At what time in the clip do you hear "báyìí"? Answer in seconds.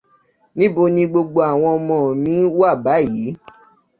2.83-3.25